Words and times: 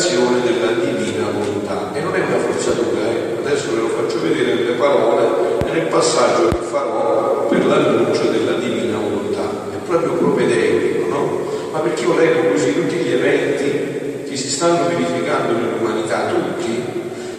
rivelazione 0.00 0.40
della 0.42 0.72
divina 0.72 1.30
volontà. 1.30 1.92
E 1.92 2.00
non 2.00 2.14
è 2.14 2.20
una 2.20 2.38
forzatura, 2.38 3.00
eh? 3.10 3.36
adesso 3.44 3.74
ve 3.74 3.80
lo 3.80 3.88
faccio 3.88 4.20
vedere 4.22 4.54
nelle 4.54 4.72
parole 4.72 5.58
nel 5.70 5.86
passaggio 5.86 6.48
che 6.48 6.64
farò 6.70 7.46
per 7.48 7.66
l'annuncio 7.66 8.30
della 8.30 8.52
divina 8.52 8.96
volontà. 8.96 9.68
È 9.72 9.76
proprio 9.86 10.12
propedeutico, 10.12 11.06
no? 11.08 11.40
Ma 11.72 11.78
perché 11.80 12.02
io 12.02 12.16
leggo 12.16 12.48
così 12.50 12.74
tutti 12.74 12.96
gli 12.96 13.12
eventi 13.12 14.28
che 14.28 14.36
si 14.36 14.48
stanno 14.48 14.88
verificando 14.88 15.52
nell'umanità, 15.52 16.28
tutti, 16.28 16.82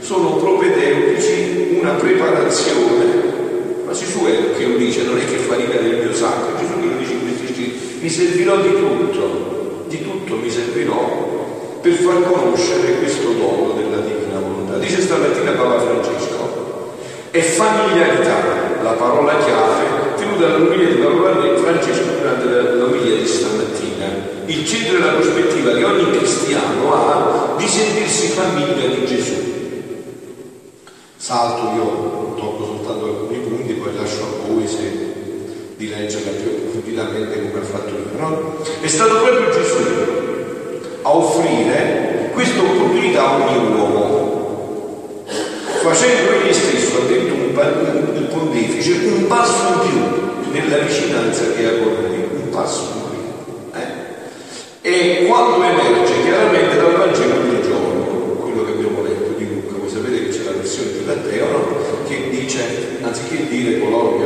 sono 0.01 0.35
propedeutici, 0.35 1.79
una 1.79 1.93
preparazione. 1.93 3.29
Ma 3.85 3.91
Gesù 3.91 4.23
è 4.25 4.57
che 4.57 4.65
lo 4.67 4.77
dice, 4.77 5.03
non 5.03 5.17
è 5.17 5.25
che 5.25 5.37
fa 5.37 5.55
riga 5.55 5.79
del 5.79 5.97
mio 6.03 6.13
sacco, 6.13 6.57
Gesù 6.59 6.79
che 6.79 6.85
lo 6.85 6.97
dice 6.97 7.13
in 7.13 7.21
questi 7.21 7.53
scritti, 7.53 7.97
mi 8.01 8.09
servirò 8.09 8.57
di 8.57 8.73
tutto, 8.73 9.85
di 9.87 10.01
tutto 10.03 10.35
mi 10.35 10.49
servirò 10.49 11.10
per 11.81 11.93
far 11.93 12.21
conoscere 12.21 12.97
questo 12.99 13.31
dono 13.31 13.73
della 13.73 13.97
divina 13.97 14.39
volontà. 14.39 14.77
Dice 14.77 15.01
stamattina 15.01 15.51
Papa 15.51 15.79
Francesco, 15.79 16.93
è 17.31 17.41
familiarità 17.41 18.79
la 18.83 18.91
parola 18.91 19.37
chiave 19.37 20.15
tenuta 20.15 20.47
dall'omilia 20.47 20.89
di 20.89 21.01
Papa 21.01 21.57
Francesco 21.57 22.11
durante 22.19 22.75
l'omilia 22.77 23.15
di 23.15 23.25
stamattina. 23.25 24.05
Il 24.45 24.65
centro 24.65 24.97
e 24.97 24.99
la 24.99 25.13
prospettiva 25.13 25.71
che 25.71 25.83
ogni 25.83 26.17
cristiano 26.17 26.93
ha 26.93 27.55
di 27.57 27.67
sentirsi 27.67 28.27
famiglia 28.27 28.87
di 28.87 29.05
Gesù. 29.05 29.49
Salto 31.17 31.75
io, 31.75 32.35
tocco 32.35 32.65
soltanto 32.65 33.05
alcuni 33.05 33.39
punti, 33.39 33.73
poi 33.73 33.95
lascio 33.95 34.23
a 34.23 34.47
voi 34.47 34.67
se 34.67 35.09
di 35.77 35.89
leggerla 35.89 36.31
più 36.31 36.49
approfonditamente 36.49 37.41
come 37.41 37.59
ha 37.59 37.65
fatto 37.65 37.89
io. 37.89 38.19
No? 38.19 38.57
È 38.81 38.87
stato 38.87 39.21
proprio 39.21 39.49
Gesù 39.49 40.20
a 41.01 41.15
offrire 41.15 42.29
questa 42.33 42.61
opportunità 42.61 43.27
a 43.27 43.35
ogni 43.35 43.73
uomo, 43.73 45.23
facendo 45.81 46.31
egli 46.31 46.53
stesso, 46.53 46.97
ha 46.97 47.05
detto 47.07 47.33
il 47.33 48.27
pontefice, 48.31 49.05
un 49.05 49.27
passo 49.27 49.73
in 49.73 49.89
più 49.89 50.51
nella 50.51 50.77
vicinanza 50.77 51.51
che 51.53 51.65
ha 51.65 51.71
con 51.71 51.93
noi, 52.01 52.27
un 52.43 52.49
passo 52.49 52.87
in 52.93 53.01
più. 53.09 53.79
Eh? 53.79 54.89
E 54.89 55.25
quando 55.27 55.63
emerge 55.63 56.21
chiaramente 56.23 56.75
dal 56.75 56.95
Vangelo 56.95 57.41
del 57.41 57.61
giorno, 57.61 58.03
quello 58.41 58.65
che 58.65 58.71
abbiamo 58.71 59.03
letto 59.03 59.33
di 59.37 59.47
Luca, 59.47 59.77
voi 59.77 59.89
sapete 59.89 60.23
che 60.23 60.29
c'è 60.29 60.43
la 60.43 60.51
versione 60.51 60.91
di 60.91 61.03
Matteo, 61.05 61.51
no? 61.51 61.65
che 62.07 62.29
dice, 62.29 62.97
anziché 63.01 63.47
dire 63.47 63.79
coloro 63.79 64.17
che 64.17 64.20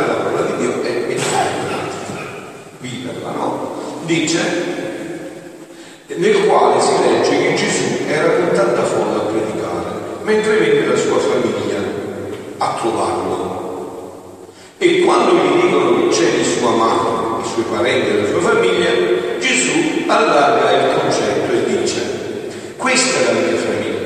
ascoltare 0.00 0.06
la 0.06 0.14
parola 0.14 0.42
di 0.42 0.56
Dio 0.56 0.82
e 0.82 1.16
viverla, 2.78 3.30
no? 3.32 3.78
Dice, 4.04 4.38
nel 6.06 6.46
quale 6.46 6.80
si 6.80 6.92
legge 7.02 7.30
che 7.30 7.54
Gesù 7.54 7.84
era 8.06 8.28
con 8.30 8.50
tanta 8.54 8.82
folla 8.82 9.16
a 9.16 9.26
predicare, 9.26 9.90
mentre 10.22 10.56
venne 10.56 10.86
la 10.86 10.96
sua 10.96 11.18
famiglia 11.18 11.78
a 12.58 12.76
trovarlo. 12.80 14.48
E 14.78 15.00
quando 15.00 15.34
gli 15.34 15.60
dicono 15.60 15.94
che 16.00 16.08
c'è 16.08 16.38
il 16.38 16.44
suo 16.44 16.68
amato, 16.68 17.42
i 17.44 17.48
suoi 17.48 17.64
parenti 17.70 18.08
e 18.08 18.22
la 18.22 18.28
sua 18.28 18.40
famiglia, 18.40 18.88
Gesù 19.38 20.04
allarga 20.06 20.72
il 20.72 21.00
concetto 21.00 21.52
e 21.52 21.80
dice, 21.80 22.00
questa 22.76 23.18
è 23.18 23.24
la 23.24 23.40
mia 23.40 23.56
famiglia. 23.56 23.98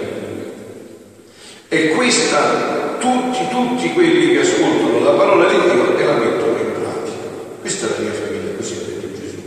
E 1.69 1.89
questa, 1.91 2.74
tutti, 3.05 3.49
tutti 3.51 3.93
quelli 3.93 4.33
che 4.33 4.41
ascoltano 4.41 4.99
la 5.01 5.11
parola 5.11 5.47
di 5.47 5.61
Dio 5.61 5.97
e 5.97 6.05
la 6.05 6.15
mettono 6.15 6.57
in 6.57 6.73
pratica. 6.73 7.29
Questa 7.61 7.87
è 7.87 7.91
la 7.91 7.99
mia 8.01 8.13
famiglia, 8.13 8.57
così 8.57 8.73
ha 8.73 8.85
detto 8.89 9.21
Gesù. 9.21 9.43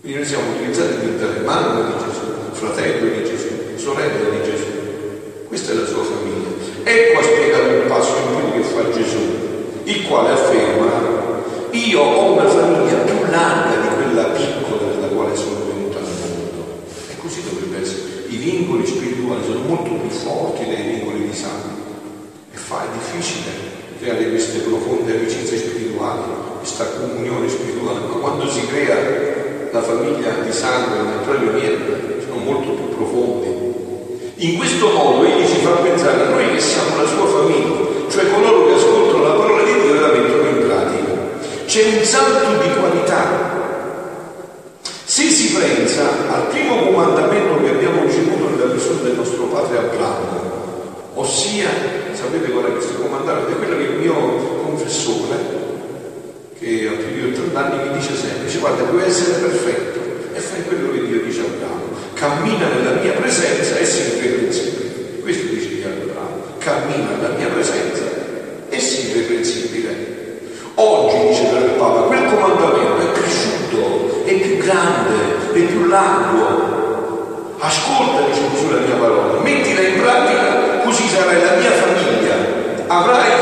Quindi 0.00 0.18
noi 0.18 0.26
siamo 0.26 0.50
utilizzati 0.50 0.92
per 0.92 1.00
diventare 1.00 1.40
mamma 1.40 1.80
di 1.80 2.04
Gesù, 2.04 2.26
fratello 2.52 3.08
di 3.16 3.24
Gesù, 3.24 3.48
sorella 3.76 4.28
di 4.28 4.42
Gesù. 4.44 4.66
Questa 5.48 5.72
è 5.72 5.74
la 5.74 5.86
sua 5.86 6.04
famiglia. 6.04 6.52
Ecco 6.84 7.18
a 7.18 7.22
spiegare 7.22 7.78
un 7.80 7.86
passo 7.88 8.14
in 8.16 8.50
più 8.50 8.60
che 8.60 8.68
fa 8.68 8.90
Gesù, 8.92 9.24
il 9.84 10.06
quale 10.06 10.30
afferma, 10.32 10.90
io 11.70 12.00
ho 12.00 12.32
una 12.32 12.48
famiglia 12.48 12.96
più 12.98 13.16
larga 13.30 13.80
di 13.80 13.94
quella 13.96 14.24
piccola 14.36 14.92
della 14.92 15.06
quale 15.08 15.34
sono 15.34 15.64
venuta 15.64 15.98
al 15.98 16.04
mondo. 16.04 16.84
E 17.08 17.16
così 17.16 17.42
dovrebbe 17.42 17.80
essere. 17.80 18.24
I 18.28 18.36
vincoli 18.36 18.86
spirituali 18.86 19.44
sono 19.44 19.60
molto 19.60 19.94
più 19.94 20.10
forti 20.10 20.64
dei 20.66 20.82
vincoli 20.82 21.28
di 21.28 21.34
sangue 21.34 21.76
e 22.56 22.58
fa 22.58 22.82
è 22.84 22.88
difficile 23.16 23.74
creare 23.98 24.28
queste 24.28 24.58
profonde 24.58 25.16
amicizie 25.16 25.56
spirituali, 25.56 26.20
questa 26.58 26.84
comunione 26.84 27.48
spirituale, 27.48 28.00
ma 28.00 28.14
quando 28.20 28.48
si 28.48 28.66
crea 28.66 28.96
la 29.70 29.82
famiglia 29.82 30.32
di 30.44 30.52
sangue 30.52 30.98
nel 30.98 31.24
proprio 31.24 31.52
niente, 31.52 32.20
sono 32.26 32.40
molto 32.44 32.70
più 32.72 32.88
profondi. 32.94 33.64
In 34.36 34.58
questo 34.58 34.90
modo 34.90 35.24
egli 35.24 35.46
ci 35.46 35.60
fa 35.64 35.70
pensare 35.70 36.26
a 36.26 36.28
noi 36.28 36.52
che 36.52 36.60
siamo 36.60 36.96
la 37.02 37.08
sua 37.08 37.26
famiglia, 37.26 38.10
cioè 38.10 38.30
coloro 38.30 38.66
che 38.66 38.74
ascoltano 38.74 39.22
la 39.22 39.34
parola 39.34 39.62
di 39.62 39.72
Dio 39.72 39.94
e 39.94 39.98
la 39.98 40.08
mettono 40.08 40.48
in 40.48 40.66
pratica. 40.66 41.64
C'è 41.64 41.98
un 41.98 42.04
salto 42.04 42.62
di 42.62 42.68
qualità. 42.78 43.54
Se 45.04 45.22
si 45.30 45.54
pensa 45.54 46.02
al 46.28 46.48
primo 46.48 46.84
comandamento 46.84 47.62
che 47.62 47.70
abbiamo 47.70 48.04
ricevuto 48.04 48.50
nella 48.50 48.70
persona 48.70 49.00
del 49.00 49.14
nostro 49.14 49.44
padre 49.44 49.78
Abramo, 49.78 50.46
ossia, 51.14 51.68
sapete 52.12 52.50
qual 52.50 52.64
è 52.64 52.72
questo 52.72 53.00
comandamento? 53.00 53.50
È 53.50 53.56
quello 53.56 53.76
che 53.76 53.82
il 53.82 53.98
mio 53.98 54.14
confessore, 54.62 55.36
che 56.66 56.88
ha 56.88 56.98
più 56.98 57.14
di 57.14 57.32
80 57.32 57.64
anni, 57.64 57.88
mi 57.88 57.98
dice 57.98 58.16
sempre, 58.16 58.46
dice 58.46 58.58
guarda, 58.58 58.82
puoi 58.82 59.04
essere 59.04 59.38
perfetto 59.38 60.00
e 60.34 60.40
fai 60.40 60.64
quello 60.64 60.90
che 60.90 61.06
Dio 61.06 61.20
dice 61.22 61.40
a 61.40 61.44
Abramo, 61.44 61.94
cammina 62.14 62.66
nella 62.66 63.00
mia 63.00 63.12
presenza 63.12 63.76
e 63.78 63.86
sii 63.86 64.18
irreprensibile. 64.18 65.20
Questo 65.22 65.46
dice 65.54 65.84
a 65.84 65.90
Abramo, 65.90 66.42
cammina 66.58 67.10
nella 67.14 67.34
mia 67.38 67.46
presenza 67.46 68.02
e 68.68 68.80
sii 68.80 69.10
irreprensibile. 69.10 70.14
Oggi, 70.74 71.28
dice 71.28 71.42
il 71.42 71.70
Papa, 71.78 72.00
quel 72.08 72.24
comandamento 72.24 72.98
è 72.98 73.12
cresciuto, 73.12 74.24
è 74.24 74.34
più 74.34 74.56
grande, 74.58 75.14
è 75.52 75.60
più 75.60 75.86
largo. 75.86 77.54
Ascolta, 77.58 78.26
dice 78.26 78.40
Gesù, 78.52 78.70
la 78.70 78.80
mia 78.80 78.96
parola, 78.96 79.40
mettila 79.40 79.80
in 79.82 80.00
pratica, 80.00 80.80
così 80.82 81.06
sarai 81.06 81.40
la 81.40 81.56
mia 81.60 81.70
famiglia, 81.70 82.34
avrai 82.88 83.35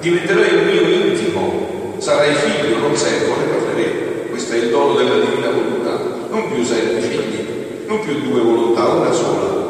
diventerai 0.00 0.54
il 0.54 0.64
mio 0.64 0.80
intimo, 0.82 1.96
sarai 1.98 2.34
figlio, 2.34 2.78
non 2.78 2.96
servo, 2.96 3.34
ne 3.36 3.44
parleremo. 3.46 4.30
Questo 4.30 4.54
è 4.54 4.56
il 4.58 4.70
dono 4.70 4.94
della 4.94 5.24
divina 5.24 5.50
volontà, 5.50 6.00
non 6.30 6.52
più 6.52 6.64
sei 6.64 7.00
figli, 7.00 7.46
non 7.86 8.00
più 8.00 8.20
due 8.20 8.40
volontà, 8.40 8.86
una 8.86 9.12
sola. 9.12 9.66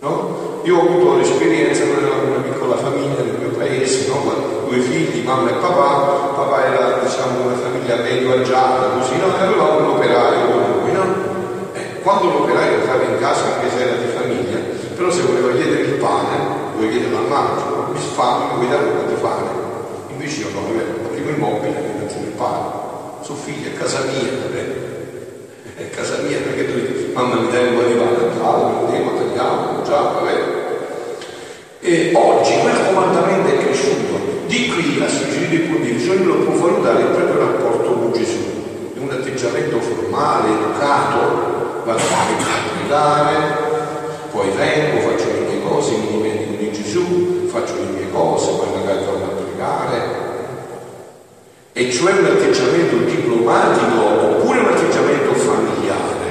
No? 0.00 0.60
Io 0.64 0.76
ho 0.76 0.80
avuto 0.80 1.16
l'esperienza, 1.16 1.84
noi 1.84 1.96
eravamo 1.98 2.34
una 2.34 2.42
piccola 2.42 2.76
famiglia 2.76 3.22
nel 3.22 3.38
mio 3.38 3.50
paese, 3.50 4.08
no? 4.08 4.22
mamma 5.32 5.50
e 5.50 5.54
papà, 5.54 6.34
papà 6.36 6.64
era 6.66 6.98
diciamo 7.02 7.46
una 7.46 7.56
famiglia 7.56 7.96
medio 7.96 8.34
agiata, 8.34 8.98
così, 8.98 9.16
no? 9.16 9.34
E 9.36 9.40
aveva 9.40 9.64
un 9.80 9.86
operaio 9.96 10.46
con 10.46 10.82
lui, 10.82 10.92
no? 10.92 11.04
Eh, 11.72 12.00
quando 12.02 12.26
l'operaio 12.26 12.80
entrava 12.80 13.02
in 13.02 13.18
casa, 13.18 13.54
anche 13.54 13.70
se 13.74 13.82
era 13.82 13.96
di 13.96 14.08
famiglia, 14.12 14.58
però 14.94 15.10
se 15.10 15.22
voleva 15.22 15.52
chiedere 15.52 15.80
il 15.82 15.94
pane, 15.94 16.36
voleva 16.74 16.92
chiedere 16.92 17.16
al 17.16 17.28
mangio, 17.28 17.71
vuoi 18.54 18.68
dare 18.68 18.84
un 18.84 18.96
po' 18.96 19.10
di 19.10 19.20
pane? 19.20 19.48
Invece 20.10 20.40
io 20.40 20.48
no, 20.52 20.60
aprivo 21.04 21.30
il 21.30 21.38
mobile 21.38 21.76
e 21.76 21.92
mi 21.98 22.04
il 22.04 22.32
pane. 22.36 22.80
Suo 23.22 23.34
figlio 23.34 23.68
è 23.68 23.74
casa 23.74 24.00
mia, 24.00 24.30
eh? 24.54 25.82
è 25.82 25.90
casa 25.90 26.18
mia, 26.22 26.38
perché 26.38 26.66
tu 26.66 27.12
mamma 27.12 27.36
mi 27.36 27.50
dai 27.50 27.68
un 27.68 27.76
po' 27.76 27.82
di 27.82 27.94
pane? 27.94 28.16
Allora, 28.42 28.90
devo 28.90 29.16
tagliamo, 29.16 29.82
già, 29.82 30.00
vabbè. 30.00 30.60
E 31.80 32.12
oggi 32.14 32.52
quel 32.60 32.86
comandamento 32.86 33.48
è 33.48 33.64
cresciuto. 33.64 34.30
Di 34.46 34.68
qui 34.68 35.02
a 35.02 35.08
suggerire 35.08 35.68
può 35.68 35.78
dire, 35.78 35.98
cioè 36.00 36.16
lo 36.16 36.34
può 36.44 36.54
valutare 36.54 37.00
il 37.00 37.08
proprio 37.08 37.38
rapporto 37.38 37.92
con 37.92 38.12
Gesù. 38.12 38.94
È 38.94 38.98
un 38.98 39.10
atteggiamento 39.10 39.80
formale, 39.80 40.48
educato, 40.50 41.82
va 41.84 41.94
a 41.94 41.96
pregare, 42.92 43.70
poi 44.30 44.48
vengo, 44.56 45.00
faccio 45.00 45.26
le 45.26 45.40
mie 45.48 45.62
cose, 45.62 45.96
mi 45.96 46.06
dimentico 46.08 46.56
di 46.56 46.72
Gesù, 46.72 47.41
faccio 47.52 47.74
le 47.74 47.90
mie 47.92 48.10
cose, 48.10 48.50
poi 48.52 48.80
magari 48.80 49.04
torno 49.04 49.24
a 49.24 49.36
pregare. 49.36 50.20
E 51.74 51.92
cioè 51.92 52.12
un 52.12 52.24
atteggiamento 52.24 52.96
diplomatico 52.96 54.00
oppure 54.00 54.60
un 54.60 54.68
atteggiamento 54.68 55.34
familiare, 55.34 56.30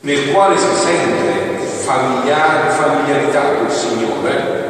nel 0.00 0.32
quale 0.32 0.58
si 0.58 0.74
sente 0.84 1.64
familiare, 1.64 2.70
familiarità 2.70 3.54
col 3.56 3.70
Signore, 3.70 4.62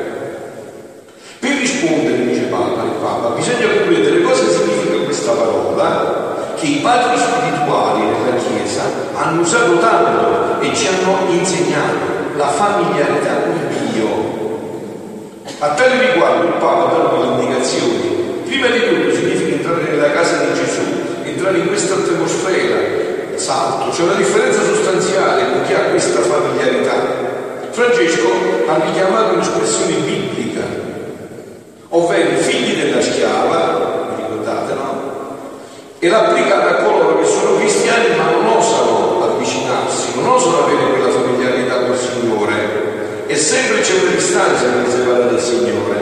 per 1.40 1.50
rispondere, 1.50 2.26
dice 2.26 2.42
Papa, 2.42 2.82
il 2.84 2.98
Papa, 3.00 3.28
bisogna 3.34 3.66
comprendere 3.66 4.22
cosa 4.22 4.48
significa 4.48 5.04
questa 5.04 5.32
parola 5.32 6.52
che 6.54 6.66
i 6.66 6.78
padri 6.80 7.18
spirituali 7.18 8.00
della 8.00 8.36
Chiesa 8.36 8.82
hanno 9.14 9.40
usato 9.40 9.78
tanto 9.78 10.60
e 10.60 10.72
ci 10.72 10.86
hanno 10.86 11.30
insegnato, 11.30 12.36
la 12.36 12.48
familiarità 12.48 13.34
con. 13.42 13.53
A 15.64 15.72
tale 15.72 16.12
riguardo 16.12 16.44
il 16.44 16.52
Papa 16.60 16.92
dà 16.92 17.08
delle 17.08 17.40
indicazioni. 17.40 18.42
Prima 18.44 18.66
di 18.66 18.80
tutto 18.80 19.14
significa 19.14 19.54
entrare 19.54 19.82
nella 19.84 20.10
casa 20.10 20.44
di 20.44 20.52
Gesù, 20.52 20.82
entrare 21.24 21.56
in 21.56 21.68
questa 21.68 21.94
atmosfera, 21.94 22.76
salto, 23.36 23.88
c'è 23.88 24.02
una 24.02 24.12
differenza 24.12 24.62
sostanziale 24.62 25.52
con 25.52 25.62
chi 25.64 25.72
ha 25.72 25.88
questa 25.88 26.20
familiarità. 26.20 26.92
Francesco 27.70 28.28
ha 28.66 28.84
richiamato 28.84 29.32
un'espressione 29.32 29.94
biblica, 30.04 30.60
ovvero 31.88 32.36
figli 32.36 32.82
della 32.82 33.00
schiava, 33.00 34.12
ricordate 34.16 34.74
no? 34.74 35.12
E 35.98 36.08
l'ha 36.10 36.28
applicata 36.28 36.68
a 36.68 36.82
coloro 36.82 37.20
che 37.20 37.26
sono 37.26 37.56
cristiani 37.56 38.14
ma 38.18 38.30
non 38.32 38.46
osano 38.48 39.32
avvicinarsi, 39.32 40.20
non 40.20 40.28
osano 40.28 40.64
avere 40.64 40.93
E 43.34 43.36
sempre 43.36 43.80
c'è 43.80 43.94
una 44.00 44.14
distanza 44.14 44.62
che 44.62 44.90
separa 44.92 45.24
dal 45.24 45.40
Signore. 45.40 45.98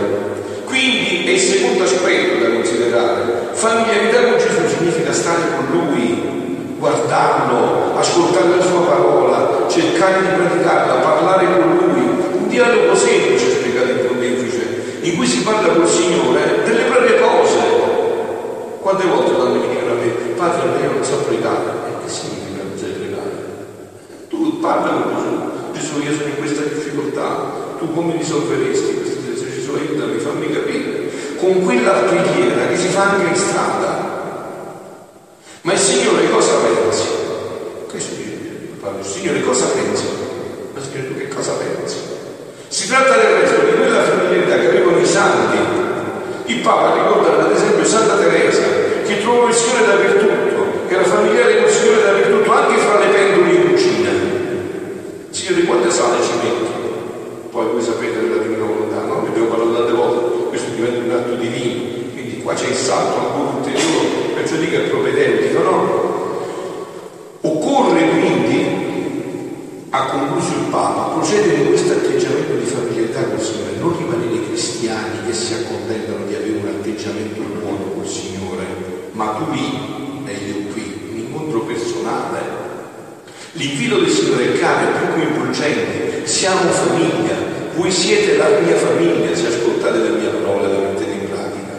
Quindi 0.67 1.25
è 1.25 1.31
il 1.31 1.40
secondo 1.40 1.84
aspetto 1.84 2.44
da 2.44 2.50
considerare. 2.50 3.49
Familiarità 3.52 4.20
con 4.25 4.37
Gesù 4.37 4.76
significa 4.76 5.14
stare 5.14 5.40
con 5.56 5.64
Lui, 5.73 6.76
guardarlo, 6.76 7.96
ascoltare 7.96 8.56
la 8.56 8.62
sua 8.62 8.81
parola, 8.81 9.64
cercare 9.70 10.20
di 10.20 10.29
praticarla, 10.29 10.94
parlare 10.96 11.46
con 11.46 11.79
lui. 11.81 12.05
Un 12.37 12.49
dialogo 12.49 12.94
semplice, 12.94 13.50
spiegato 13.50 13.93
il 13.93 13.99
pontefice, 14.00 14.99
in 15.00 15.17
cui 15.17 15.26
si 15.26 15.40
parla 15.40 15.73
col 15.73 15.88
Signore 15.88 16.64
delle 16.67 16.82
proprie 16.82 17.19
cose. 17.19 17.56
Quante 18.79 19.06
volte 19.06 19.32
quando 19.32 19.55
mi 19.55 19.69
dicono 19.69 19.93
a 19.93 19.94
me, 19.94 20.08
padre, 20.37 20.82
io 20.82 20.93
non 20.93 21.02
so 21.02 21.17
pregare, 21.26 21.64
e 21.88 22.05
che 22.05 22.12
significa 22.12 22.62
non 22.62 22.76
sai 22.76 22.90
pregare? 22.90 23.31
Tu 24.29 24.61
parla 24.61 25.00
con 25.00 25.14
Gesù, 25.17 25.50
Gesù 25.73 26.02
io 26.02 26.14
sono 26.14 26.29
in 26.29 26.31
tu 27.82 27.94
come 27.94 28.17
risolveresti 28.17 28.94
questa 28.94 29.19
situazione? 29.19 29.55
Gesù 29.55 29.73
aiutami, 29.75 30.19
fammi 30.19 30.52
capire. 30.52 31.11
Con 31.38 31.64
quella 31.64 31.90
preghiera 31.90 32.69
che 32.69 32.76
si 32.76 32.87
fa 32.88 33.11
anche 33.11 33.26
in 33.26 33.34
strada, 33.34 34.11
ma 35.62 35.73
il 35.73 35.79
Signore 35.79 36.31
cosa 36.31 36.52
pensi? 36.62 37.06
Questo 37.90 38.14
dice 38.14 38.31
il 38.31 39.05
Signore 39.05 39.43
cosa 39.43 39.67
pensi? 39.67 40.05
Ma 40.73 40.81
Signore 40.81 41.08
tu 41.08 41.17
che 41.17 41.29
cosa 41.29 41.52
pensi? 41.55 41.96
Si 42.69 42.87
tratta 42.87 43.17
del 43.17 43.40
resto 43.40 43.61
di 43.64 43.76
quella 43.76 44.02
familiarità 44.02 44.58
che 44.61 44.69
avevano 44.69 44.99
i 44.99 45.06
santi. 45.06 45.58
Il 46.46 46.61
Papa 46.61 46.94
ricorda 46.94 47.44
ad 47.44 47.52
esempio 47.52 47.84
Santa 47.84 48.17
Teresa, 48.17 48.62
che 49.05 49.20
trovò 49.20 49.49
il 49.49 49.55
Signore 49.55 49.87
dappertutto, 49.87 50.87
che 50.87 50.94
era 50.94 51.05
familiare 51.05 51.56
con 51.56 51.64
il 51.64 51.70
Signore 51.70 52.02
dappertutto, 52.02 52.52
anche 52.52 52.76
fra 52.79 52.99
le 53.00 53.06
pendole 53.06 53.50
in 53.50 53.70
cucina. 53.70 54.11
Signore, 55.31 55.64
quante 55.64 55.90
sale 55.90 56.23
ci 56.23 56.32
metti? 56.43 56.71
Poi 57.52 57.66
voi 57.70 57.82
sapete 57.82 58.19
della 58.19 58.43
divina 58.43 58.64
volontà, 58.64 59.02
no? 59.04 59.20
Ne 59.20 59.28
abbiamo 59.28 59.49
parlato 59.49 59.75
tante 59.75 59.93
volte, 59.93 60.49
questo 60.49 60.70
diventa 60.70 61.04
un 61.04 61.10
atto 61.20 61.34
divino, 61.34 62.10
quindi 62.12 62.43
qua 62.43 62.54
c'è 62.54 62.66
il 62.66 62.75
salto 62.75 63.19
ancora 63.19 63.56
ulteriore 63.58 64.22
perciò 64.43 64.56
dico 64.56 64.76
è 64.76 64.88
propedeutico, 64.88 65.62
no? 65.62 66.10
Occorre 67.43 68.08
quindi, 68.08 69.87
ha 69.90 70.06
concluso 70.06 70.49
il 70.49 70.70
Papa, 70.70 71.12
procedere 71.12 71.54
in 71.56 71.69
questo 71.69 71.93
atteggiamento 71.93 72.54
di 72.54 72.64
familiarità 72.64 73.22
col 73.25 73.40
Signore, 73.40 73.76
non 73.78 73.96
rimanere 73.98 74.46
cristiani 74.46 75.26
che 75.26 75.32
si 75.32 75.55
accontentano 75.55 76.25
di 76.26 76.34
avere 76.34 76.56
un 76.56 76.69
atteggiamento 76.69 77.40
buono 77.60 77.93
col 77.94 78.06
Signore, 78.06 78.64
ma 79.12 79.26
tu 79.38 79.52
lì 79.52 80.25
e 80.25 80.32
io 80.32 80.72
qui, 80.72 81.08
un 81.10 81.19
incontro 81.19 81.60
personale. 81.60 82.40
L'invito 83.52 83.98
del 83.98 84.08
Signore 84.08 84.55
è 84.55 84.58
caro, 84.58 84.88
è 84.88 84.98
più 84.98 85.06
coinvolgente, 85.12 86.26
siamo 86.26 86.70
famiglia, 86.70 87.31
voi 87.74 87.90
siete 87.90 88.36
la 88.36 88.48
mia 88.60 88.76
famiglia 88.76 89.34
se 89.34 89.46
ascoltate 89.46 89.98
la 89.98 90.16
mia 90.16 90.30
parola 90.30 90.69
e 90.69 90.72
la 90.72 90.78
mettete 90.78 91.10
in 91.10 91.29
pratica. 91.31 91.72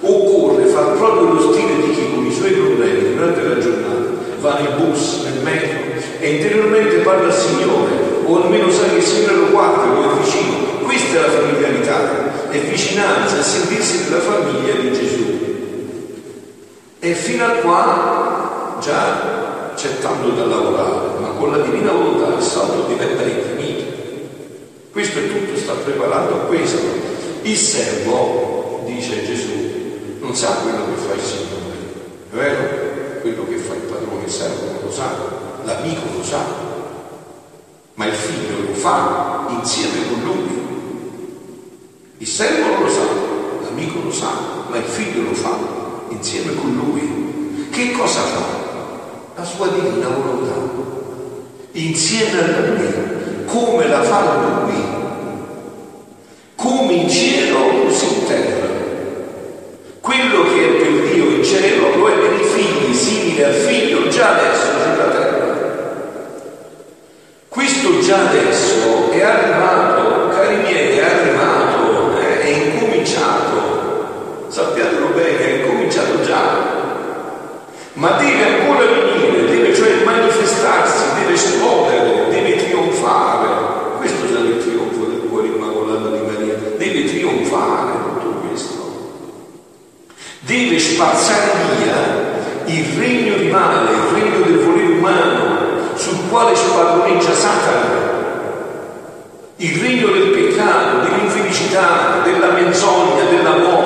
Occorre 0.00 0.66
far 0.66 0.96
proprio 0.96 1.32
lo 1.32 1.52
stile 1.52 1.76
di 1.76 1.90
chi 1.92 2.10
con 2.14 2.26
i 2.26 2.32
suoi 2.32 2.52
problemi 2.52 3.14
durante 3.14 3.42
la 3.42 3.58
giornata 3.58 4.18
va 4.40 4.58
nel 4.58 4.74
bus, 4.78 5.22
nel 5.24 5.42
metro 5.42 5.78
e 6.18 6.30
interiormente 6.36 6.96
parla 6.98 7.26
al 7.26 7.34
Signore 7.34 7.92
o 8.24 8.42
almeno 8.42 8.70
sa 8.70 8.84
che 8.84 8.96
il 8.96 9.02
Signore 9.02 9.34
lo 9.34 9.50
guarda 9.50 9.82
o 9.82 10.12
è 10.12 10.22
vicino. 10.22 10.78
Questa 10.82 11.18
è 11.18 11.20
la 11.20 11.30
familiarità, 11.30 12.50
è 12.50 12.58
vicinanza, 12.58 13.38
è 13.38 13.42
sentirsi 13.42 14.04
della 14.04 14.20
famiglia 14.20 14.74
di 14.74 14.92
Gesù. 14.92 15.38
E 16.98 17.14
fino 17.14 17.44
a 17.44 17.50
qua 17.62 18.78
già 18.80 19.72
c'è 19.74 19.98
tanto 20.00 20.28
da 20.30 20.44
lavorare, 20.44 21.18
ma 21.20 21.28
con 21.38 21.50
la 21.50 21.58
divina 21.58 21.92
volontà 21.92 22.36
il 22.36 22.42
salto 22.42 22.86
diventa 22.88 23.22
infinito. 23.22 23.59
Questo 24.92 25.18
è 25.20 25.28
tutto, 25.28 25.56
sta 25.56 25.74
preparando 25.74 26.34
a 26.34 26.38
questo. 26.46 26.78
Il 27.42 27.56
servo, 27.56 28.82
dice 28.86 29.24
Gesù, 29.24 30.18
non 30.20 30.34
sa 30.34 30.48
quello 30.62 30.84
che 30.86 31.00
fa 31.00 31.14
il 31.14 31.20
Signore, 31.20 31.76
è 32.30 32.34
vero? 32.34 33.20
Quello 33.20 33.46
che 33.46 33.56
fa 33.56 33.74
il 33.74 33.80
padrone, 33.82 34.24
il 34.24 34.30
servo 34.30 34.64
non 34.66 34.80
lo 34.82 34.90
sa, 34.90 35.14
l'amico 35.64 36.02
lo 36.16 36.24
sa, 36.24 36.44
ma 37.94 38.06
il 38.06 38.14
figlio 38.14 38.66
lo 38.66 38.74
fa 38.74 39.46
insieme 39.50 40.08
con 40.08 40.22
lui. 40.24 40.58
Il 42.18 42.26
servo 42.26 42.66
non 42.66 42.82
lo 42.82 42.90
sa, 42.90 43.02
l'amico 43.62 44.00
lo 44.02 44.12
sa, 44.12 44.30
ma 44.68 44.76
il 44.76 44.84
figlio 44.84 45.22
lo 45.22 45.34
fa 45.34 45.56
insieme 46.08 46.54
con 46.54 46.74
lui. 46.74 47.68
Che 47.70 47.92
cosa 47.92 48.22
fa? 48.22 48.44
La 49.36 49.44
sua 49.44 49.68
divina 49.68 50.08
volontà, 50.08 50.54
insieme 51.72 52.40
a 52.40 52.66
lui, 52.66 53.19
come 53.50 53.86
la 53.88 54.02
fa 54.02 54.64
lui, 54.64 54.84
come 56.56 56.92
in 56.92 57.08
cielo 57.08 57.84
così 57.84 58.06
in 58.06 58.26
terra. 58.26 58.60
Quello 60.00 60.44
che 60.44 60.66
è 60.66 60.70
per 60.82 60.90
Dio 61.12 61.24
in 61.24 61.44
cielo 61.44 61.94
lo 61.94 62.08
è 62.08 62.14
per 62.14 62.40
i 62.40 62.42
figli, 62.42 62.94
simile 62.94 63.44
al 63.44 63.52
figlio 63.52 64.08
già 64.08 64.30
adesso 64.30 64.66
sulla 64.82 65.04
terra. 65.04 65.56
Questo 67.48 68.00
già 68.00 68.28
adesso 68.28 69.10
è 69.10 69.22
arrivato, 69.22 70.28
cari 70.30 70.56
miei, 70.62 70.96
è 70.96 71.04
arrivato, 71.04 72.18
eh, 72.18 72.40
è 72.40 72.48
incominciato. 72.48 74.46
Sappiatelo 74.48 75.08
bene, 75.08 75.38
è 75.38 75.64
incominciato 75.64 76.22
già. 76.22 76.78
Ma 77.92 78.10
deve 78.12 78.44
ancora 78.44 78.86
venire, 78.86 79.50
deve 79.50 79.74
cioè 79.74 80.02
manifestarsi, 80.02 81.20
deve 81.20 81.34
esplodere, 81.34 82.30
deve 82.30 82.56
trionfare. 82.56 83.48
Questo 83.98 84.24
è 84.24 84.40
il 84.40 84.58
trionfo 84.58 85.04
del 85.04 85.28
cuore 85.28 85.48
immacolato 85.48 86.08
di 86.08 86.20
Maria, 86.26 86.54
deve 86.78 87.04
trionfare 87.04 88.00
deve 90.50 90.80
spazzare 90.80 91.52
via 91.78 92.74
il 92.74 92.98
regno 92.98 93.36
di 93.36 93.48
male, 93.50 93.92
il 93.92 94.20
regno 94.20 94.44
del 94.44 94.58
volere 94.58 94.92
umano, 94.94 95.94
sul 95.94 96.28
quale 96.28 96.56
si 96.56 96.66
padroneggia 96.74 97.32
Satana, 97.32 98.18
il 99.56 99.80
regno 99.80 100.08
del 100.08 100.30
peccato, 100.30 101.08
dell'infelicità, 101.08 102.22
della 102.24 102.50
menzogna, 102.50 103.24
della 103.30 103.58
morte. 103.58 103.80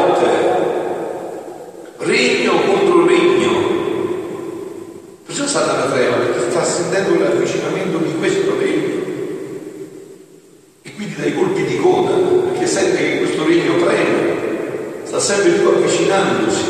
sta 15.15 15.21
sempre 15.21 15.53
più 15.53 15.69
avvicinandosi. 15.69 16.65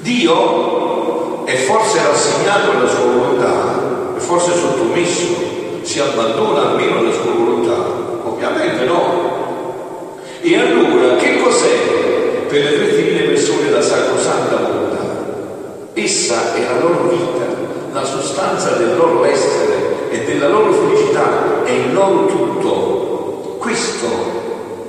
Dio 0.00 1.44
è 1.44 1.54
forse 1.56 1.98
rassegnato 2.02 2.70
alla 2.70 2.88
sua 2.88 3.04
volontà, 3.04 4.14
è 4.16 4.20
forse 4.20 4.52
sottomesso, 4.54 5.26
si 5.82 6.00
abbandona 6.00 6.70
almeno 6.70 6.98
alla 6.98 7.12
sua 7.12 7.32
volontà? 7.32 7.76
Ovviamente 8.24 8.84
no. 8.84 9.38
E 10.40 10.56
allora 10.56 11.16
che 11.16 11.40
cos'è 11.40 12.46
per 12.48 12.62
le 12.62 12.76
tre 12.76 12.96
divine 12.96 13.26
persone 13.26 13.70
la 13.70 13.82
sacrosanta 13.82 14.56
volontà? 14.56 14.80
Essa 15.92 16.54
è 16.54 16.62
la 16.62 16.80
loro 16.80 17.08
vita, 17.08 17.46
la 17.92 18.04
sostanza 18.04 18.70
del 18.76 18.96
loro 18.96 19.24
essere 19.24 20.08
e 20.10 20.24
della 20.24 20.48
loro 20.48 20.72
felicità, 20.72 21.64
è 21.64 21.70
il 21.70 21.92
loro 21.92 22.26
tutto. 22.26 23.56
Questo 23.58 24.06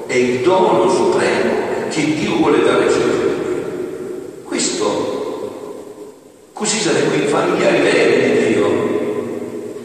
è 0.07 0.13
il 0.13 0.39
dono 0.39 0.89
supremo 0.89 1.53
che 1.89 2.03
Dio 2.15 2.37
vuole 2.37 2.63
dare 2.63 2.85
ai 2.85 2.91
suoi 2.91 3.03
figli. 3.03 4.43
Questo, 4.43 4.85
così 6.53 6.79
saremmo 6.79 7.13
i 7.15 7.27
familiari 7.27 7.81
veri 7.81 8.21
di 8.21 8.53
Dio. 8.53 8.67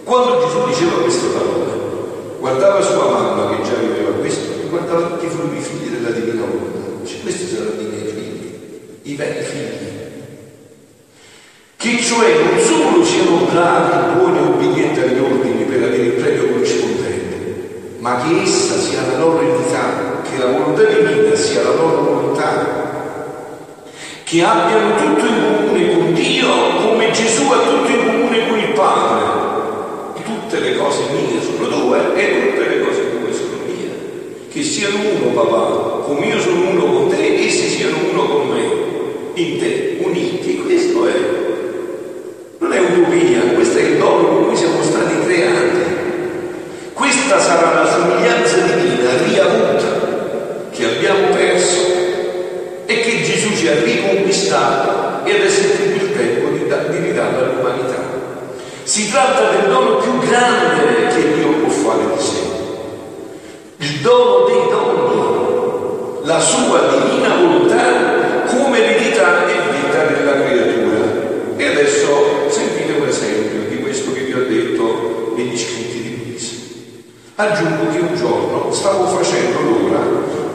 Quando 0.04 0.40
Gesù 0.40 0.66
diceva 0.66 1.02
queste 1.02 1.26
parole, 1.28 1.72
guardava 2.38 2.80
sua 2.82 3.10
mamma 3.10 3.56
che 3.56 3.62
già 3.62 3.74
viveva 3.74 4.10
questo 4.18 4.52
e 4.60 4.68
guardava 4.68 5.06
tutti 5.08 5.26
i 5.26 5.28
frutti 5.28 5.60
figli 5.60 5.88
della 5.88 6.10
divina 6.10 6.44
volontà. 6.44 7.00
Dice, 7.02 7.20
questi 7.22 7.46
saranno 7.46 7.80
i 7.80 7.84
miei 7.84 8.06
figli, 8.06 8.58
i 9.26 9.32
veri 9.32 9.44
figli 9.44 9.86
che 11.86 12.02
cioè 12.02 12.34
non 12.42 12.58
solo 12.58 13.04
siano 13.04 13.46
bravi, 13.52 14.18
buoni 14.18 14.38
e 14.38 14.40
obbedienti 14.40 15.00
agli 15.00 15.18
ordini 15.18 15.64
per 15.64 15.82
avere 15.84 16.02
il 16.02 16.12
premio 16.12 16.48
corrispondente, 16.48 17.96
ma 17.98 18.22
che 18.22 18.42
essa 18.42 18.76
sia 18.76 19.02
la 19.12 19.18
loro 19.18 19.40
eredità, 19.40 20.22
che 20.22 20.38
la 20.38 20.46
volontà 20.46 20.82
divina 20.82 21.36
sia 21.36 21.62
la 21.62 21.74
loro 21.74 22.02
volontà, 22.02 23.44
che 24.24 24.42
abbiano 24.42 24.96
tutto 24.96 25.26
in 25.26 25.42
comune 25.44 25.94
con 25.94 26.14
Dio 26.14 26.48
come 26.88 27.10
Gesù 27.12 27.48
ha 27.52 27.58
tutto 27.58 27.90
in 27.90 28.04
comune 28.04 28.48
con 28.48 28.58
il 28.58 28.72
Padre. 28.72 29.44
Tutte 30.24 30.58
le 30.58 30.76
cose 30.76 31.02
mie 31.12 31.40
sono 31.40 31.68
due 31.68 31.98
e 32.16 32.50
tutte 32.50 32.68
le 32.68 32.80
cose 32.80 33.00
tue 33.10 33.32
sono 33.32 33.58
mie. 33.64 34.48
Che 34.50 34.62
siano 34.62 34.96
uno, 34.96 35.40
papà, 35.40 36.04
come 36.04 36.26
io 36.26 36.40
sono 36.40 36.70
uno 36.70 36.84
con 36.84 37.08
te, 37.10 37.44
essi 37.44 37.68
siano 37.68 37.96
uno 38.10 38.24
con 38.24 38.48
me, 38.48 38.85
in 39.36 39.58
te, 39.58 39.98
uniti. 40.00 40.62
Questo 40.62 41.06
è 41.06 41.12
non 42.58 42.72
è 42.72 42.78
utopia, 42.80 43.40
questo 43.54 43.78
è 43.78 43.82
il 43.82 43.98
dono 43.98 44.28
con 44.28 44.46
cui 44.46 44.56
siamo 44.56 44.82
stati 44.82 45.20
creati. 45.24 45.84
Questa 46.92 47.38
sarà 47.38 47.82
la 47.82 47.90
somiglianza 47.90 48.56
divina 48.60 49.10
riavuta 49.24 50.68
che 50.70 50.84
abbiamo 50.84 51.34
perso 51.34 51.94
e 52.86 53.00
che 53.00 53.22
Gesù 53.22 53.54
ci 53.54 53.68
ha 53.68 53.78
riconquistato 53.78 55.24
e 55.26 55.34
adesso 55.34 55.60
è 55.60 55.84
il 55.84 56.16
tempo 56.16 56.48
di, 56.50 56.64
di 56.90 57.06
ridarla 57.06 57.38
all'umanità. 57.46 58.04
Si 58.84 59.10
tratta 59.10 59.50
del 59.50 59.68
dono 59.68 59.96
più 59.96 60.18
grande 60.20 61.08
che 61.08 61.34
Dio 61.34 61.48
può 61.48 61.68
fare 61.68 62.04
di 62.16 62.22
sé, 62.22 62.40
il 63.78 64.00
dono 64.00 64.46
dei 64.46 64.70
doni, 64.70 66.24
la 66.24 66.40
sua 66.40 66.80
divina 66.88 67.34
volontà 67.36 68.05
eredità 69.16 69.46
e 69.46 69.70
vita 69.70 70.04
della 70.04 70.42
creatura. 70.42 71.24
E 71.56 71.66
adesso 71.66 72.46
negli 75.36 75.56
scritti 75.56 76.00
di 76.02 76.22
Luisa. 76.24 76.54
Aggiungo 77.36 77.90
che 77.92 77.98
un 77.98 78.14
giorno 78.14 78.72
stavo 78.72 79.06
facendo 79.18 79.60
l'ora 79.60 80.00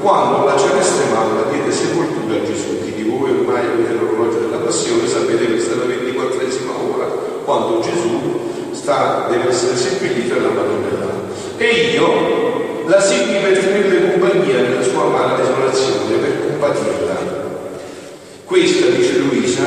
quando 0.02 0.46
la 0.46 0.58
celeste 0.58 1.06
mamma 1.14 1.44
diede 1.52 1.72
sepoltura 1.72 2.36
a 2.36 2.44
Gesù. 2.44 2.84
Chi 2.84 2.94
di 2.94 3.04
voi 3.04 3.30
ormai 3.30 3.66
avete 3.66 3.94
l'orologio 3.94 4.40
della 4.40 4.58
passione 4.58 5.08
sapete 5.08 5.46
che 5.46 5.52
questa 5.52 5.74
è 5.74 5.78
la 5.78 5.86
ventiquattresima 5.86 6.72
ora 6.72 7.06
quando 7.46 7.82
Gesù 7.82 8.40
sta, 8.72 9.28
deve 9.30 9.50
essere 9.50 9.76
seppellito 9.76 10.34
nella 10.34 10.50
Madonna 10.50 11.30
E 11.58 11.68
io 11.94 12.86
la 12.88 13.00
segui 13.00 13.38
per 13.42 13.60
tenerle 13.60 14.12
compagnia 14.12 14.62
nella 14.62 14.82
sua 14.82 15.04
amara 15.04 15.36
desolazione, 15.36 16.18
per 16.18 16.48
compatirla. 16.48 17.41
Questa, 18.52 18.88
dice 18.88 19.18
Luisa, 19.20 19.64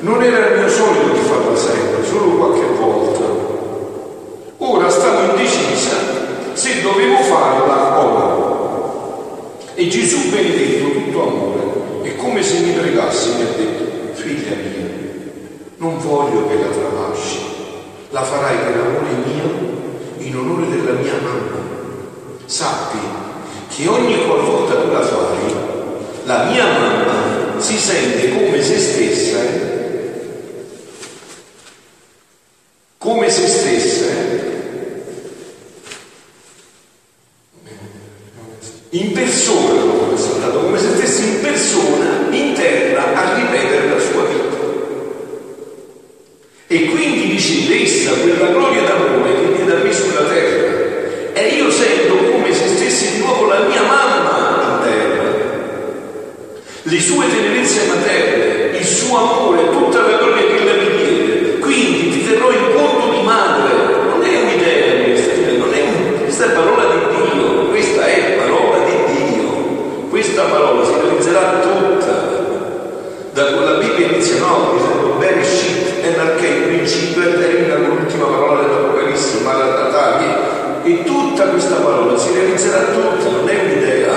non 0.00 0.22
era 0.22 0.46
il 0.46 0.60
mio 0.60 0.68
solito 0.70 1.12
di 1.12 1.20
farla 1.28 1.54
sempre, 1.54 2.06
solo 2.06 2.38
qualche 2.38 2.66
volta 2.80 3.24
Ora 4.56 4.88
stavo 4.88 5.32
indecisa 5.32 5.96
se 6.54 6.80
dovevo 6.80 7.18
farla 7.24 7.98
o 7.98 8.18
no. 8.18 9.56
E 9.74 9.88
Gesù 9.88 10.30
benedetto, 10.30 10.90
tutto 10.90 11.22
amore, 11.22 12.08
è 12.08 12.16
come 12.16 12.42
se 12.42 12.60
mi 12.60 12.72
pregasse, 12.72 13.28
mi 13.34 13.42
ha 13.42 13.52
detto, 13.54 14.14
figlia 14.14 14.56
mia, 14.56 14.88
non 15.76 15.98
voglio 15.98 16.48
che 16.48 16.54
la 16.54 16.68
tralasci, 16.68 17.40
la 18.08 18.22
farai 18.22 18.56
per 18.56 18.86
amore 18.86 19.10
mio, 19.26 20.26
in 20.26 20.34
onore 20.34 20.70
della 20.70 20.98
mia 20.98 21.12
mamma. 21.22 21.60
Sappi 22.46 22.96
che 23.76 23.86
ogni 23.86 24.24
qualvolta 24.24 24.76
tu 24.76 24.90
la 24.92 25.02
fai, 25.02 25.54
la 26.24 26.44
mia 26.44 26.64
mamma 26.64 26.87
si 27.68 27.76
sente 27.76 28.30
come 28.30 28.62
se 28.62 28.78
stessa, 28.78 29.38
come 32.96 33.28
se 33.28 33.46
stessa, 33.46 34.06
in 38.88 39.12
persona, 39.12 39.82
come 39.82 40.78
se 40.78 40.94
stesse 40.96 41.22
in 41.24 41.40
persona 41.42 42.28
in 42.30 42.54
terra 42.54 43.14
a 43.14 43.34
ripetere 43.34 43.88
la 43.90 44.00
sua 44.00 44.24
vita. 44.24 44.56
E 46.68 46.86
quindi 46.86 47.28
dice 47.28 47.82
essa 47.82 48.12
quella 48.12 48.46
gloria 48.46 48.82
d'amore 48.82 49.17
sue 57.08 57.26
tenerezze 57.28 57.86
materne, 57.86 58.78
il 58.78 58.84
suo 58.84 59.16
amore, 59.16 59.70
tutta 59.70 60.00
la 60.00 60.16
gloria 60.18 60.46
che 60.46 60.64
lei 60.64 60.78
mi 60.78 60.96
diede. 60.96 61.58
Quindi 61.58 62.10
ti 62.10 62.26
terrò 62.26 62.50
in 62.50 62.74
conto 62.74 63.14
di 63.14 63.22
madre. 63.22 63.72
Non 64.10 64.22
è 64.22 64.42
un'idea 64.42 65.04
questa, 65.04 65.32
non 65.56 65.72
è 65.72 65.80
un, 65.82 66.26
questa 66.26 66.44
è 66.44 66.50
parola 66.50 66.84
di 66.88 67.14
Dio, 67.14 67.68
questa 67.70 68.02
è 68.02 68.32
parola 68.36 68.68
questa 70.38 70.42
parola 70.42 70.84
si 70.84 70.92
realizzerà 71.00 71.60
tutta. 71.60 72.36
Da 73.32 73.44
quella 73.52 73.78
Bibbia 73.78 74.08
inizia 74.08 74.38
no, 74.40 74.72
dicendo 74.76 75.14
Bereshit, 75.18 76.04
Enarche, 76.04 76.46
il 76.46 76.62
principio 76.62 77.22
e 77.22 77.38
termina 77.38 77.74
con 77.74 77.96
l'ultima 77.96 78.26
parola 78.26 78.62
dell'Apocalisse, 78.62 79.40
Maranatà, 79.44 80.82
e 80.82 81.04
tutta 81.04 81.44
questa 81.44 81.76
parola 81.76 82.18
si 82.18 82.32
realizzerà 82.34 82.78
tutta, 82.86 83.30
non 83.30 83.48
è 83.48 83.60
un'idea. 83.62 84.16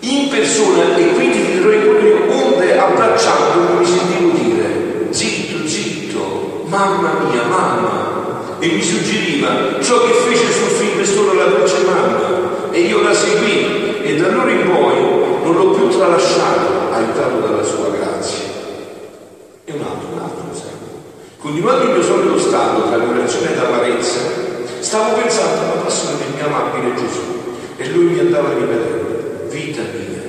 In 0.00 0.28
persona, 0.28 0.96
e 0.96 1.14
quindi 1.14 1.44
ti 1.44 1.52
dirò 1.52 1.72
in 1.72 1.82
quello 1.82 2.34
onde 2.34 2.78
abbracciando 2.78 3.78
mi 3.78 3.86
sentivo 3.86 4.30
dire, 4.30 5.06
zitto, 5.10 5.66
zitto, 5.66 6.64
mamma 6.66 7.26
mia, 7.30 7.42
mamma, 7.42 8.58
e 8.58 8.66
mi 8.66 8.82
suggeriva 8.82 9.79
ciò 9.90 10.06
che 10.06 10.12
fece 10.12 10.52
sul 10.52 10.68
film 10.68 11.00
è 11.00 11.04
solo 11.04 11.34
la 11.34 11.46
dolce 11.46 11.82
mamma, 11.84 12.70
e 12.70 12.78
io 12.78 13.02
la 13.02 13.12
seguì 13.12 14.04
e 14.04 14.16
da 14.18 14.28
allora 14.28 14.52
in 14.52 14.70
poi 14.70 14.94
non 15.42 15.56
l'ho 15.56 15.70
più 15.70 15.88
tralasciato, 15.88 16.92
aiutato 16.92 17.40
dalla 17.40 17.64
sua 17.64 17.88
grazia. 17.88 18.44
E 19.64 19.72
un 19.72 19.80
altro, 19.80 20.08
un 20.12 20.18
altro 20.20 20.44
esempio. 20.52 20.94
Continuando 21.40 21.84
il 21.86 21.90
mio 21.90 22.02
solito 22.04 22.38
stato 22.38 22.86
tra 22.86 23.02
adorazione 23.02 23.52
ed 23.52 23.58
amarezza, 23.58 24.20
stavo 24.78 25.20
pensando 25.20 25.60
alla 25.60 25.82
passione 25.82 26.18
del 26.18 26.34
mio 26.36 26.46
amabile 26.46 26.94
Gesù 26.94 27.20
e 27.76 27.88
lui 27.88 28.04
mi 28.04 28.18
andava 28.20 28.54
ripetendo, 28.54 29.48
vita 29.48 29.82
mia, 29.82 30.22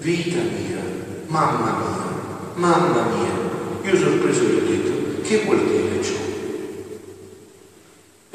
vita 0.00 0.40
mia, 0.40 0.82
mamma 1.26 1.76
mia, 1.78 2.54
mamma 2.54 3.06
mia. 3.14 3.88
Io 3.88 3.96
sorpreso 3.96 4.40
gli 4.40 4.56
ho 4.56 4.68
detto, 4.68 5.22
che 5.22 5.42
vuol 5.44 5.60
dire 5.60 6.02
ciò? 6.02 6.24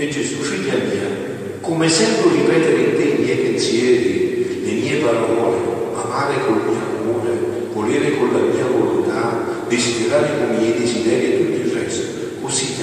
E 0.02 0.10
Gesù, 0.10 0.38
figlia 0.38 0.74
mia, 0.74 1.06
come 1.62 1.88
sento 1.88 2.28
ripetere 2.30 2.82
in 2.82 2.96
te 2.96 3.04
i 3.04 3.22
miei 3.22 3.38
pensieri, 3.38 4.64
le 4.66 4.72
mie 4.72 4.96
parole, 4.96 5.58
amare 5.94 6.34
col 6.44 6.56
mio 6.56 6.80
amore, 6.98 7.38
volere 7.72 8.18
con 8.18 8.32
la 8.34 8.40
mia 8.40 8.66
volontà, 8.66 9.61
desiderare 9.72 10.28
con 10.38 10.54
i 10.54 10.58
miei 10.60 10.78
desideri 10.78 11.26
e 11.26 11.38
tutto 11.38 11.68
il 11.68 11.82
resto, 11.82 12.04
così 12.42 12.76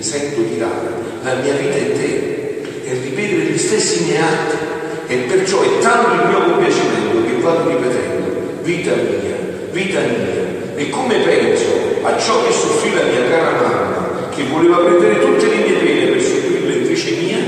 sento 0.00 0.42
di 0.42 0.58
dare 0.58 0.92
la 1.22 1.34
mia 1.40 1.54
vita 1.54 1.78
in 1.78 1.92
te 1.92 2.62
e 2.84 2.92
ripetere 3.02 3.50
gli 3.50 3.58
stessi 3.58 4.04
miei 4.04 4.18
atti. 4.18 4.72
E 5.06 5.16
perciò 5.16 5.62
è 5.62 5.78
tanto 5.80 6.14
il 6.14 6.28
mio 6.28 6.44
compiacimento 6.44 7.24
che 7.26 7.40
vado 7.40 7.68
ripetendo, 7.68 8.60
vita 8.62 8.92
mia, 8.92 9.36
vita 9.70 10.00
mia, 10.00 10.76
e 10.76 10.88
come 10.90 11.16
penso 11.18 12.00
a 12.02 12.18
ciò 12.18 12.44
che 12.44 12.52
soffrì 12.52 12.94
la 12.94 13.04
mia 13.04 13.28
cara 13.28 13.50
mamma, 13.60 14.28
che 14.34 14.44
voleva 14.44 14.78
prendere 14.78 15.20
tutte 15.20 15.46
le 15.46 15.56
mie 15.56 15.78
pene 15.78 16.06
per 16.12 16.22
soffrirle 16.22 16.74
invece 16.74 17.10
mia, 17.20 17.38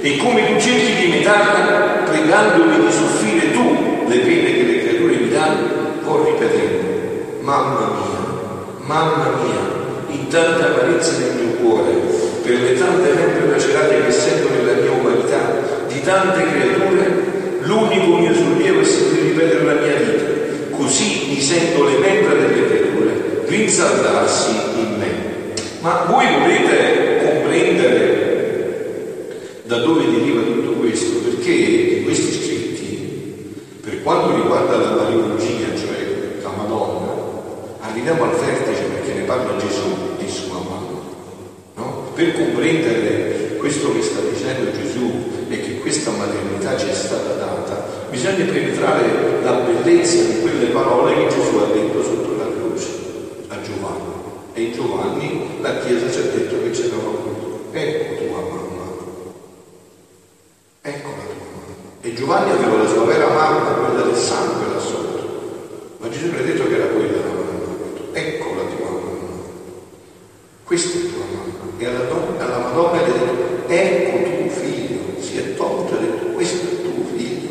e 0.00 0.16
come 0.16 0.46
tu 0.46 0.60
cerchi 0.60 0.94
di 0.94 1.04
imitarla 1.06 2.04
pregandomi 2.10 2.86
di 2.86 2.92
soffrire 2.92 3.52
tu 3.52 4.06
le 4.06 4.18
pene 4.18 4.52
che 4.52 4.62
le 4.62 4.78
ripetendo, 6.24 7.40
mamma 7.40 7.86
mia, 8.00 8.17
mamma 8.88 9.36
mia, 9.42 10.16
in 10.16 10.28
tanta 10.28 10.68
amarezza 10.68 11.18
nel 11.18 11.34
mio 11.34 11.52
cuore, 11.56 11.92
per 12.42 12.58
le 12.58 12.72
tante 12.78 13.12
membra 13.12 13.50
lacerate 13.50 14.02
che 14.02 14.10
sento 14.10 14.48
nella 14.48 14.80
mia 14.80 14.92
umanità, 14.92 15.84
di 15.86 16.00
tante 16.00 16.42
creature, 16.42 17.06
l'unico 17.60 18.16
mio 18.16 18.32
sollievo 18.32 18.80
è 18.80 18.84
sempre 18.84 19.20
ripetere 19.20 19.62
la 19.62 19.74
mia 19.74 19.94
vita, 19.94 20.24
così 20.74 21.26
mi 21.28 21.38
sento 21.38 21.84
le 21.84 21.98
membra 21.98 22.32
delle 22.32 22.66
creature 22.66 23.44
rinsaldarsi 23.44 24.52
in 24.76 24.96
me. 24.98 25.26
Ma 25.80 26.06
voi 26.08 26.24
volete 26.40 27.18
comprendere 27.22 28.06
da 29.64 29.76
dove 29.80 30.10
deriva 30.10 30.40
tutto 30.40 30.72
questo? 30.80 31.18
Perché 31.18 32.04
questi 32.04 32.32
scritti, 32.32 33.54
per 33.82 34.02
quanto 34.02 34.34
riguarda 34.34 34.78
la 34.78 34.94
Mariologia, 34.94 35.76
cioè 35.76 36.40
la 36.40 36.52
Madonna, 36.56 36.97
arriviamo 37.98 38.30
al 38.30 38.38
vertice 38.38 38.82
perché 38.84 39.12
ne 39.12 39.22
parla 39.22 39.56
Gesù 39.56 40.16
di 40.18 40.28
sua 40.28 40.58
mamma. 40.58 41.00
No? 41.74 42.10
Per 42.14 42.32
comprendere 42.32 43.56
questo 43.58 43.92
che 43.92 44.02
sta 44.02 44.20
dicendo 44.20 44.70
Gesù 44.70 45.46
e 45.48 45.60
che 45.60 45.78
questa 45.80 46.10
maternità 46.12 46.76
ci 46.76 46.88
è 46.88 46.92
stata 46.94 47.34
data, 47.34 47.86
bisogna 48.08 48.44
penetrare 48.44 49.42
la 49.42 49.52
bellezza 49.52 50.22
di 50.22 50.40
quelle 50.40 50.66
parole 50.66 51.14
che 51.14 51.34
Gesù 51.34 51.56
ha 51.56 51.72
detto 51.72 52.02
sotto 52.02 52.36
la 52.36 52.46
croce 52.52 52.88
a 53.48 53.60
Giovanni. 53.62 54.12
E 54.52 54.62
in 54.62 54.72
Giovanni 54.72 55.58
la 55.60 55.78
Chiesa 55.78 56.08
ci 56.08 56.18
ha 56.18 56.22
detto 56.22 56.62
che 56.62 56.70
c'era 56.70 56.96
voluto. 56.96 57.66
Ecco 57.72 58.24
tua 58.24 58.40
mamma. 58.40 58.86
Ecco 60.82 61.08
la 61.08 61.24
tua 61.24 61.46
mamma. 61.50 61.74
E 62.02 62.14
Giovanni 62.14 62.50
aveva 62.52 62.82
la 62.82 62.88
sua 62.88 63.04
vera 63.04 63.28
mamma, 63.28 63.70
quella 63.72 64.02
del 64.02 64.16
sangue 64.16 64.72
là 64.72 64.80
sotto. 64.80 65.16
Ma 65.98 66.08
Gesù 66.08 66.30
mi 66.30 66.38
ha 66.38 66.42
detto 66.42 66.68
che 66.68 66.74
era 66.74 66.86
quella 66.86 67.16
la 67.16 67.32
mamma. 67.32 67.48
Ecco 68.12 68.54
la 68.54 68.62
tua 68.62 68.90
mamma. 68.90 69.08
Questa 70.78 70.96
è 70.96 71.10
tua 71.10 71.24
mamma. 71.34 71.72
E 71.76 71.86
alla, 71.86 72.04
donna, 72.04 72.38
alla 72.38 72.58
Madonna 72.58 73.02
gli 73.02 73.10
ha 73.10 73.12
detto, 73.12 73.66
ecco 73.66 74.30
tuo 74.30 74.48
figlio. 74.48 74.98
Si 75.18 75.36
è 75.36 75.56
tolto 75.56 75.92
e 75.92 75.96
ha 75.96 76.00
detto, 76.00 76.26
questo 76.34 76.66
è 76.66 76.82
tuo 76.82 77.04
figlio. 77.16 77.48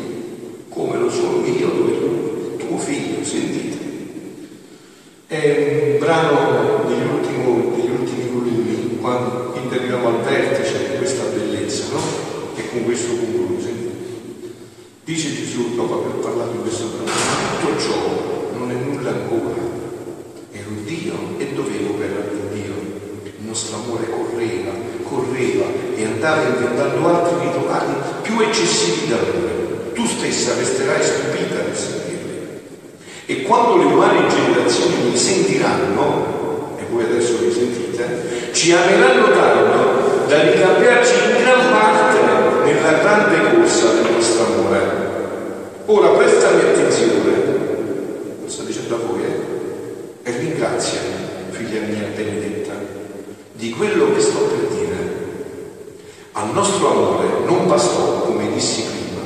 Come 0.70 0.98
lo 0.98 1.10
sono 1.10 1.44
io, 1.44 1.68
dove 1.68 1.98
tu, 1.98 2.56
tuo 2.56 2.78
figlio, 2.78 3.22
sentite. 3.22 3.76
È 5.26 5.90
un 5.92 5.98
brano 5.98 6.84
degli 6.88 7.06
ultimi, 7.06 7.76
degli 7.76 7.90
ultimi 7.90 8.28
volumi, 8.32 8.98
quando 8.98 9.52
arriviamo 9.72 10.08
al 10.08 10.22
vertice 10.22 10.88
di 10.88 10.96
questa 10.96 11.24
bellezza, 11.24 11.84
no? 11.92 12.00
E 12.56 12.70
con 12.70 12.84
questo 12.84 13.14
concludo. 13.14 13.56
Dice 15.04 15.34
Gesù, 15.34 15.74
dopo 15.74 16.00
aver 16.00 16.16
parlato 16.22 16.52
di 16.52 16.58
questo 16.60 16.86
brano, 16.96 17.10
tutto 17.60 17.78
ciò 17.78 18.56
non 18.56 18.70
è 18.70 18.74
nulla 18.74 19.10
ancora. 19.10 19.60
Ero 20.52 20.70
Dio 20.84 21.12
e 21.36 21.52
dovevo 21.52 21.90
operare 21.90 22.30
in 22.32 22.52
Dio. 22.54 22.96
Il 23.24 23.54
nostro 23.54 23.76
amore 23.76 24.10
correva, 24.10 24.72
correva 25.04 25.64
e 25.96 26.04
andava 26.04 26.42
inventando 26.48 27.08
altri 27.08 27.46
rituali 27.46 27.92
più 28.20 28.38
eccessivi 28.40 29.08
d'amore. 29.08 29.92
Tu 29.94 30.04
stessa 30.04 30.54
resterai 30.54 31.02
stupita 31.02 31.54
nel 31.54 31.74
sentirli. 31.74 32.60
E 33.24 33.42
quando 33.42 33.78
le 33.78 33.84
umane 33.84 34.28
generazioni 34.28 35.10
li 35.10 35.16
sentiranno, 35.16 36.76
e 36.78 36.84
voi 36.90 37.04
adesso 37.04 37.40
li 37.40 37.50
sentite, 37.50 38.47
ci 38.58 38.72
ameranno 38.72 39.30
tanto 39.30 40.26
da 40.26 40.42
ricambiarci 40.42 41.14
in 41.14 41.42
gran 41.44 41.70
parte 41.70 42.18
nella 42.64 42.98
grande 42.98 43.54
corsa 43.54 43.92
del 43.92 44.10
nostro 44.10 44.46
amore. 44.46 44.80
Ora 45.86 46.08
prestami 46.08 46.62
attenzione, 46.62 47.36
lo 48.42 48.48
sto 48.48 48.64
dicendo 48.64 48.96
a 48.96 48.98
voi, 48.98 49.22
eh? 49.22 50.28
e 50.28 50.38
ringraziami, 50.38 51.14
figlia 51.50 51.82
mia 51.82 52.08
benedetta, 52.16 52.72
di 53.52 53.70
quello 53.70 54.12
che 54.12 54.20
sto 54.22 54.38
per 54.40 54.76
dire. 54.76 54.96
Al 56.32 56.50
nostro 56.52 56.90
amore 56.90 57.28
non 57.46 57.68
bastò, 57.68 58.22
come 58.22 58.52
dissi 58.54 58.82
prima, 58.82 59.22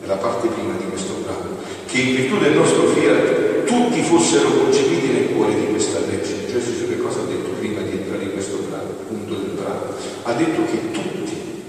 nella 0.00 0.14
parte 0.14 0.46
prima 0.46 0.74
di 0.78 0.88
questo 0.88 1.12
brano, 1.24 1.56
che 1.86 1.98
in 1.98 2.14
virtù 2.14 2.38
del 2.38 2.52
nostro 2.52 2.86
fiat 2.86 3.64
tutti 3.66 4.00
fossero 4.02 4.48
concepiti 4.48 5.08
nel 5.08 5.34
cuore 5.34 5.54
di 5.54 5.66
questa 5.70 5.98
legge. 6.08 6.48
Cioè 6.48 6.60
Gesù 6.62 6.88
che 6.88 6.98
cosa 6.98 7.20
ha 7.20 7.24
detto 7.24 7.50
prima 7.58 7.80
di 7.82 7.90
entrare 7.90 8.22
in 8.22 8.32
questo 8.32 8.58
brano, 8.68 8.88
punto 9.08 9.34
del 9.34 9.52
brano? 9.60 9.94
Ha 10.22 10.25
detto 10.36 10.64
che 10.64 10.90
tutti, 10.92 11.62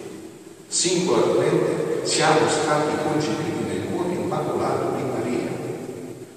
singolarmente, 0.67 2.01
siamo 2.03 2.47
stati 2.47 2.91
concepiti 3.03 3.63
nel 3.67 3.87
cuore 3.91 4.13
immacolato 4.13 4.95
di 4.95 5.03
Maria. 5.03 5.49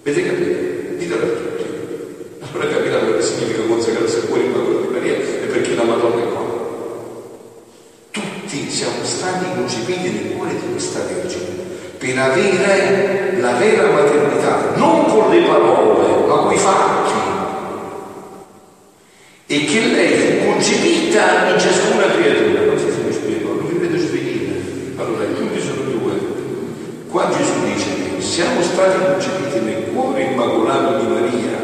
Avete 0.00 0.26
capito? 0.26 0.96
Ditelo 0.96 1.24
a 1.24 1.28
tutti. 1.28 1.64
Allora 2.52 2.68
capiranno 2.68 3.16
che 3.16 3.22
significa 3.22 3.62
consacrarsi 3.62 4.16
al 4.16 4.26
cuore 4.26 4.42
immacolato 4.44 4.80
di 4.80 4.92
Maria 4.92 5.12
e 5.14 5.46
perché 5.50 5.74
la 5.74 5.84
Madonna 5.84 6.22
è 6.22 6.28
qua. 6.28 6.48
Tutti 8.10 8.70
siamo 8.70 9.04
stati 9.04 9.44
concepiti 9.54 10.10
nel 10.10 10.32
cuore 10.36 10.54
di 10.54 10.70
questa 10.72 11.00
Vergine 11.00 11.60
per 11.98 12.18
avere 12.18 13.38
la 13.40 13.52
vera 13.52 13.90
maternità, 13.90 14.72
non 14.76 15.04
con 15.04 15.30
le 15.30 15.42
parole, 15.42 16.26
ma 16.26 16.34
con 16.36 16.52
i 16.52 16.56
fatti. 16.56 17.12
E 19.46 19.64
che 19.64 19.80
lei 19.80 20.16
fu 20.16 20.46
concepita 20.46 21.50
in 21.50 21.58
ciascuna 21.58 22.06
creatura. 22.06 22.64
Non 22.64 22.78
so 22.78 22.86
se 22.90 23.00
mi 23.04 23.12
spiego, 23.12 23.52
non 23.52 23.66
vi 23.68 23.76
vedo 23.76 23.98
svenire. 23.98 24.62
Allora, 24.96 25.24
i 25.24 25.34
punti 25.34 25.60
sono 25.60 25.82
due. 25.90 26.12
Qua 27.10 27.28
Gesù 27.36 27.64
dice 27.64 28.16
che 28.16 28.22
siamo 28.22 28.62
stati 28.90 29.04
concepiti 29.04 29.60
nel 29.60 29.84
cuore 29.92 30.22
immacolato 30.22 30.98
di 30.98 31.06
Maria. 31.06 31.58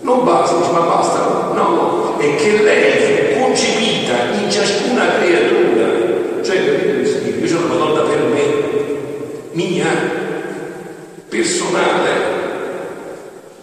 Non 0.00 0.24
basta, 0.24 0.56
ma 0.72 0.80
basta, 0.80 1.52
no, 1.54 2.16
è 2.18 2.34
che 2.34 2.62
lei 2.62 3.34
fu 3.34 3.40
concepita 3.40 4.14
in 4.42 4.50
ciascuna 4.50 5.18
creatura. 5.20 6.42
Cioè, 6.42 6.56
capite 6.56 7.06
significa? 7.06 7.38
Io 7.38 7.46
sono 7.46 7.66
una 7.66 7.84
donna 7.84 8.00
per 8.00 8.22
me, 8.24 8.42
mia, 9.52 9.86
personale. 11.28 12.10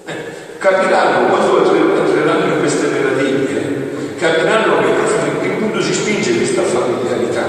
Eh, 0.06 0.14
capiranno 0.58 1.28
quando 1.28 1.76
entreranno 1.76 2.54
in 2.54 2.60
queste 2.60 2.88
meraviglie, 2.88 4.16
capiranno 4.18 4.78
che, 4.80 5.42
che 5.42 5.50
punto 5.50 5.82
si 5.82 5.94
spinge 5.94 6.38
questa 6.38 6.62
familiarità, 6.62 7.44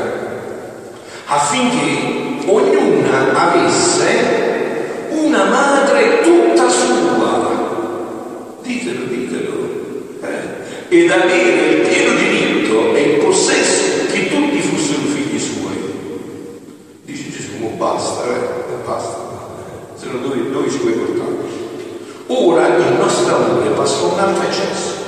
affinché 1.27 2.49
ognuna 2.51 3.33
avesse 3.35 4.40
Eh? 11.11 11.15
Ed 11.15 11.23
avere 11.23 11.73
il 11.73 11.89
pieno 11.89 12.15
diritto 12.15 12.95
e 12.95 13.01
il 13.01 13.19
possesso 13.19 14.07
che 14.13 14.29
tutti 14.29 14.61
fossero 14.61 15.03
figli 15.09 15.39
suoi. 15.41 15.77
Dice 17.05 17.31
Gesù, 17.31 17.57
ma 17.59 17.69
basta, 17.71 18.25
eh? 18.27 18.85
basta. 18.87 19.19
Se 19.97 20.07
no 20.07 20.19
dove, 20.19 20.51
dove 20.51 20.71
ci 20.71 20.79
vuoi 20.79 20.93
portare? 20.93 21.35
Ora 22.29 22.77
il 22.77 22.97
nostro 22.99 23.35
amore 23.35 23.71
passa 23.71 24.05
un 24.05 24.19
altro 24.21 24.45
eccesso. 24.45 24.99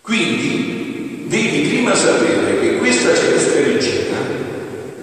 Quindi 0.00 1.26
devi 1.28 1.68
prima 1.68 1.94
sapere 1.94 2.60
che 2.60 2.78
questa 2.78 3.14
celeste 3.14 3.72
regina, 3.74 4.16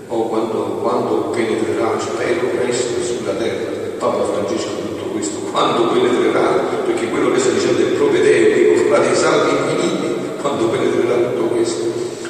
o 0.08 0.28
quando, 0.28 0.80
quando 0.82 1.16
penetrerà, 1.30 2.00
spero 2.00 2.48
presto 2.48 3.04
sulla 3.04 3.34
terra, 3.34 3.70
Papa 4.00 4.24
Francesco 4.24 4.70
tutto 4.82 5.04
questo, 5.12 5.38
quando 5.52 5.90
penetrerà, 5.90 6.68
perché 6.86 7.08
quello 7.10 7.32
che 7.32 7.40
sta 7.40 7.50
dicendo 7.52 7.82
è 7.82 7.92
propedeutico, 7.92 8.88
fra 8.90 9.00
dei 9.00 9.16
salti 9.16 9.56
infiniti, 9.56 10.16
quando 10.42 10.68
penetrerà 10.70 11.16
tutto 11.30 11.44
questo. 11.48 11.84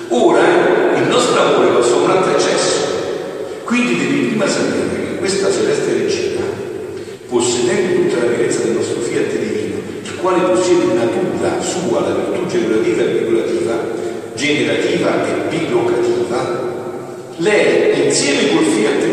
Ora 0.10 0.42
il 0.96 1.08
nostro 1.08 1.42
amore 1.42 1.72
va 1.72 1.82
su 1.82 1.98
un 1.98 2.10
altro 2.10 2.32
eccesso, 2.32 2.88
quindi 3.64 3.98
devi 3.98 4.29
prima 4.40 4.48
sapere 4.48 5.06
che 5.06 5.16
questa 5.18 5.52
celeste 5.52 5.94
regina, 5.98 6.40
possedendo 7.28 8.04
tutta 8.04 8.24
la 8.24 8.32
pienezza 8.32 8.62
del 8.62 8.76
nostro 8.76 9.02
fiat 9.02 9.32
divino, 9.38 9.76
il 10.02 10.16
quale 10.16 10.40
possiede 10.48 10.84
in 10.84 10.96
natura 10.96 11.62
sua 11.62 12.00
la 12.00 12.16
virtù 12.16 12.46
generativa 12.48 13.04
e 13.04 13.18
figurativa, 13.18 13.74
generativa 14.36 15.28
e 15.28 15.58
bilocativa, 15.58 16.68
lei 17.38 18.06
insieme 18.06 18.54
col 18.54 18.64
fiat 18.64 19.09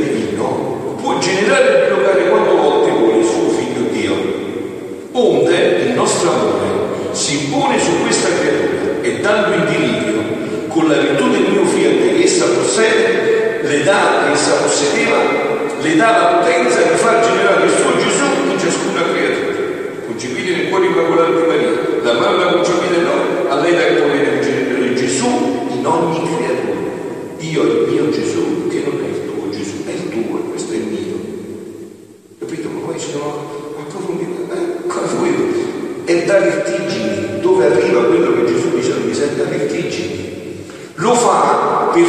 vertigini, 36.39 37.41
dove 37.41 37.67
arriva 37.67 38.05
quello 38.05 38.35
che 38.35 38.47
Gesù 38.47 38.71
dice, 38.75 38.95
mi 39.05 39.15
senta 39.15 39.45
vertigini, 39.45 40.65
lo 40.95 41.15
fa 41.15 41.91
per 41.93 42.05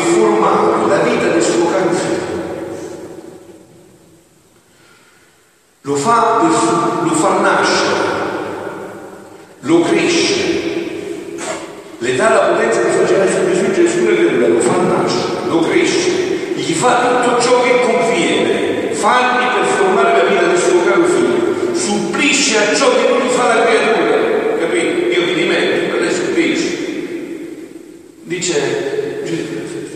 dice, 28.38 28.60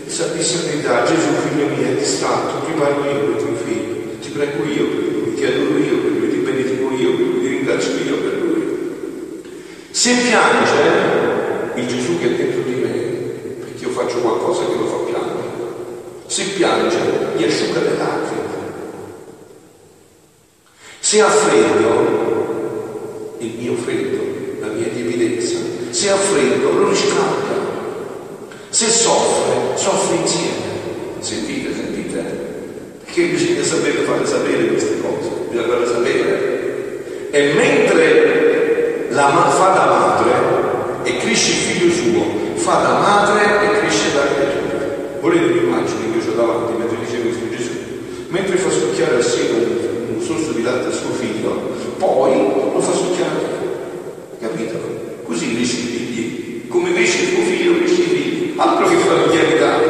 sapesse 0.06 0.56
la 0.56 0.62
verità, 0.70 1.04
Gesù 1.04 1.28
figlio 1.46 1.66
mio 1.66 1.86
è 1.86 1.94
distratto, 1.94 2.64
ti 2.66 2.72
parlo 2.76 3.04
io 3.04 3.20
per 3.20 3.36
tuo 3.42 3.54
figlio, 3.64 3.94
ti 4.20 4.30
prego 4.30 4.64
io 4.64 4.86
per 4.86 5.04
lui, 5.12 5.34
ti 5.34 5.44
adoro 5.44 5.78
io 5.78 5.98
per 5.98 6.10
lui, 6.10 6.30
ti 6.30 6.38
benedico 6.38 6.90
io 6.90 7.14
per 7.14 7.26
lui, 7.26 7.40
ti 7.40 7.46
ringrazio 7.48 7.92
io 8.04 8.16
per 8.16 8.42
lui. 8.42 8.60
Se 9.90 10.14
piange, 10.14 10.72
il 11.76 11.86
Gesù 11.86 12.18
che 12.18 12.26
è 12.26 12.30
dentro 12.30 12.62
di 12.62 12.74
me, 12.74 12.88
perché 13.60 13.84
io 13.84 13.90
faccio 13.90 14.18
qualcosa 14.18 14.64
che 14.66 14.74
lo 14.76 14.86
fa 14.86 14.96
piangere, 14.96 15.50
se 16.26 16.42
piange, 16.56 16.98
gli 17.36 17.44
asciuga 17.44 17.80
le 17.80 17.96
lacrime. 17.96 18.40
Se 20.98 21.20
ha 21.20 21.28
freddo, 21.28 23.36
il 23.38 23.54
mio 23.58 23.74
freddo, 23.74 24.18
la 24.60 24.66
mia 24.68 24.88
tiepidezza, 24.88 25.58
se 25.90 26.10
ha 26.10 26.16
freddo 26.16 26.72
lo 26.72 26.88
riscalda. 26.88 27.60
Se 28.72 28.88
soffre, 28.88 29.76
soffre 29.76 30.16
insieme. 30.16 31.20
Sentite, 31.20 31.74
sentite. 31.74 32.20
Perché 33.04 33.26
bisogna 33.26 33.62
sapere 33.62 33.98
fare 33.98 34.24
sapere 34.24 34.68
queste 34.68 34.98
cose, 35.02 35.28
bisogna 35.50 35.68
farle 35.68 35.86
sapere. 35.86 37.28
E 37.30 37.52
mentre 37.52 39.08
la 39.10 39.50
fa 39.50 39.74
da 39.74 39.84
madre 39.84 40.32
e 41.02 41.18
cresce 41.18 41.50
il 41.50 41.56
figlio 41.58 41.92
suo, 41.92 42.24
fa 42.54 42.80
da 42.80 42.98
madre 42.98 43.62
e 43.62 43.78
cresce 43.80 44.14
da 44.14 44.26
creatura. 44.32 45.18
Volete 45.20 45.44
un'immagine 45.44 46.10
che 46.10 46.16
io 46.24 46.32
ho 46.32 46.34
davanti 46.34 46.72
mentre 46.78 46.96
dice 47.04 47.20
questo 47.20 47.50
Gesù? 47.54 47.72
Mentre 48.28 48.56
fa 48.56 48.70
succhiare 48.70 49.16
al 49.16 49.22
seno 49.22 49.58
un, 49.58 50.14
un 50.16 50.22
sorso 50.22 50.52
di 50.52 50.62
latte 50.62 50.88
a 50.88 50.92
suo 50.92 51.10
figlio, 51.10 51.74
poi 51.98 52.32
lo 52.72 52.80
fa 52.80 52.92
succhiare. 52.92 53.40
Capito? 54.40 54.78
Così 55.24 55.54
cresce 55.54 55.76
i 55.76 55.80
figli. 55.80 56.68
Come 56.68 56.94
cresce 56.94 57.24
il 57.24 57.34
tuo 57.34 57.44
figlio, 57.44 57.76
cresce 57.76 58.00
i 58.00 58.04
figli. 58.04 58.20
Altro 58.56 58.86
che 58.86 58.96
familiarità. 58.96 59.80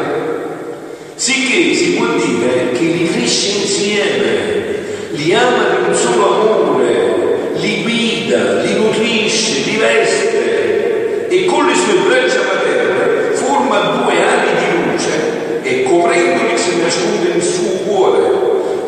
Sicché 1.15 1.75
si 1.75 1.93
può 1.93 2.07
dire 2.15 2.73
che 2.73 2.81
li 2.81 3.07
cresce 3.11 3.59
insieme, 3.59 4.81
li 5.11 5.35
ama 5.35 5.69
di 5.69 5.77
un 5.89 5.95
solo 5.95 6.41
amore, 6.41 7.51
li 7.57 7.83
guida, 7.83 8.63
li 8.63 8.75
nutrisce, 8.75 9.71
li 9.71 9.77
veste 9.77 11.29
e 11.29 11.45
con 11.45 11.67
le 11.67 11.75
sue 11.75 12.01
braccia 12.07 12.43
materne 12.43 13.35
forma 13.35 13.81
due 13.81 14.23
ali 14.23 14.49
di 14.59 14.65
luce 14.91 15.61
e 15.63 15.83
coprendoli 15.83 16.57
si 16.59 16.81
nasconde 16.81 17.29
nel 17.29 17.43
suo 17.43 17.71
cuore 17.87 18.21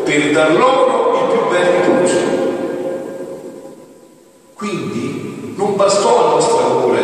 per 0.03 0.31
dar 0.31 0.51
loro 0.55 1.19
il 1.21 1.27
più 1.31 1.41
bello 1.49 1.79
tutto. 1.85 2.19
Quindi 4.55 5.53
non 5.55 5.75
bastò 5.75 6.25
al 6.25 6.31
nostro 6.35 6.65
amore 6.65 7.03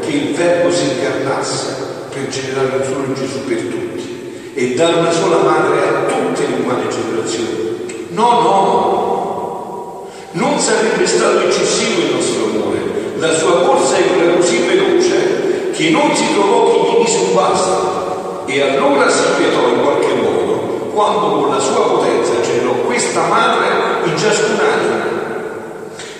che 0.00 0.10
il 0.10 0.31
Verbo 0.42 0.72
si 0.72 0.82
incarnasse 0.90 1.76
per 2.12 2.26
generare 2.26 2.76
un 2.76 2.84
solo 2.84 3.12
Gesù 3.12 3.44
per 3.44 3.58
tutti 3.58 4.50
e 4.54 4.74
dare 4.74 4.94
una 4.94 5.12
sola 5.12 5.36
madre 5.36 5.78
a 5.86 5.92
tutte 6.06 6.46
le 6.48 6.64
umane 6.64 6.88
generazioni. 6.88 8.08
No, 8.08 8.40
no, 8.40 10.08
non 10.32 10.58
sarebbe 10.58 11.06
stato 11.06 11.46
eccessivo 11.46 12.00
il 12.00 12.14
nostro 12.14 12.44
amore. 12.46 12.78
La 13.18 13.32
sua 13.32 13.62
corsa 13.62 13.96
era 13.98 14.34
così 14.34 14.58
veloce 14.66 15.70
che 15.70 15.90
non 15.90 16.14
si 16.14 16.24
trovò 16.34 16.72
chi 16.72 16.90
gli 16.90 16.98
mise 17.02 17.18
un 17.18 17.34
basta 17.34 18.44
e 18.46 18.60
allora 18.62 19.08
si 19.08 19.22
inquietò 19.24 19.68
in 19.68 19.80
qualche 19.80 20.14
modo 20.14 20.90
quando 20.92 21.40
con 21.40 21.50
la 21.54 21.60
sua 21.60 21.86
potenza 21.86 22.40
generò 22.42 22.72
questa 22.84 23.26
madre 23.28 23.66
in 24.04 24.18
ciascun'anima 24.18 25.04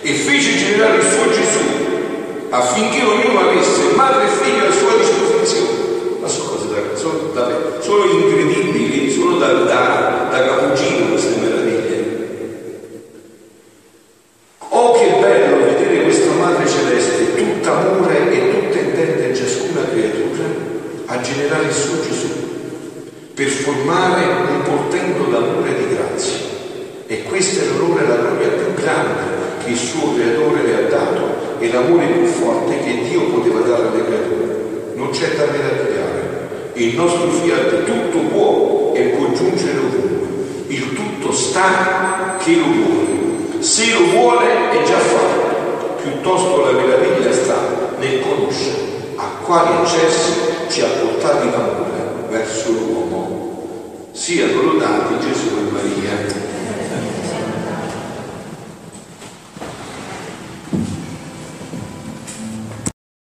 e 0.00 0.12
fece 0.12 0.56
generare 0.56 0.98
il 0.98 1.10
suo 1.10 1.28
Gesù 1.30 1.71
affinché 2.52 3.02
ognuno 3.02 3.48
avesse 3.48 3.94
madre 3.94 4.24
e 4.24 4.28
figlio 4.28 4.68
a 4.68 4.72
sua 4.72 4.94
disposizione. 4.98 6.20
Ma 6.20 6.28
sono 6.28 6.50
cose 6.50 6.68
da, 6.68 6.96
sono, 6.96 7.18
da, 7.32 7.80
sono 7.80 8.04
incredibili, 8.04 9.10
sono 9.10 9.38
da, 9.38 9.52
da, 9.64 10.28
da 10.30 10.44
cappuccino 10.44 11.08
queste 11.08 11.40
meraviglie. 11.40 12.20
Oh 14.68 14.92
che 14.92 15.16
bello 15.18 15.64
vedere 15.64 16.02
questa 16.02 16.32
madre 16.32 16.68
celeste, 16.68 17.34
tutta 17.34 17.72
amore 17.72 18.30
e 18.30 18.50
tutta 18.50 18.78
intenta 18.78 19.24
in 19.24 19.34
ciascuna 19.34 19.84
creatura, 19.90 20.44
a 21.06 21.20
generare 21.22 21.64
il 21.64 21.72
suo 21.72 22.02
Gesù, 22.02 22.28
per 23.32 23.48
formare 23.48 24.24
un 24.26 24.62
portento 24.62 25.24
d'amore 25.30 25.70
e 25.70 25.86
di 25.86 25.94
grazia. 25.94 26.36
E 27.06 27.22
questo 27.22 27.64
è 27.64 27.66
l'onore 27.66 28.04
e 28.04 28.06
la 28.08 28.16
gloria 28.16 28.48
più 28.48 28.74
grande 28.74 29.40
che 29.64 29.70
il 29.70 29.76
suo 29.76 30.14
creatore 30.14 30.62
le 30.62 30.74
ha 30.74 30.88
dato 30.88 31.21
e 31.62 31.70
l'amore 31.70 32.06
più 32.06 32.26
forte 32.26 32.76
che 32.80 33.08
Dio 33.08 33.20
poteva 33.26 33.60
dare 33.60 33.86
alle 33.86 34.04
creature. 34.04 34.94
Non 34.96 35.10
c'è 35.10 35.36
da 35.36 35.44
meravigliare. 35.46 36.48
Il 36.72 36.96
nostro 36.96 37.28
fiat 37.30 37.84
tutto 37.84 38.18
può 38.32 38.92
e 38.96 39.02
può 39.16 39.30
giungere 39.32 39.78
ovunque. 39.78 40.26
Il 40.66 40.92
tutto 40.92 41.32
sta 41.32 42.36
che 42.38 42.56
lo 42.56 42.64
vuole. 42.64 43.62
Se 43.62 43.92
lo 43.92 44.10
vuole 44.10 44.70
è 44.72 44.82
già 44.82 44.98
fatto. 44.98 46.02
Piuttosto 46.02 46.64
la 46.64 46.72
meraviglia 46.72 47.32
sta 47.32 47.94
nel 48.00 48.20
conoscere 48.22 48.90
a 49.14 49.44
quali 49.44 49.72
accessi 49.82 50.32
ci 50.68 50.80
ha 50.80 50.88
portati 50.88 51.48
l'amore 51.48 52.26
verso 52.28 52.70
l'uomo. 52.70 54.10
Siano 54.10 54.62
lodati 54.62 55.14
Gesù 55.20 55.46
e 55.58 55.70
Maria. 55.70 56.51